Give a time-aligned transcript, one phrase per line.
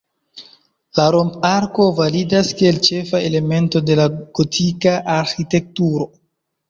[0.99, 4.09] La romp-arko validas kiel ĉefa elemento de la
[4.41, 6.09] gotika arĥitekturo.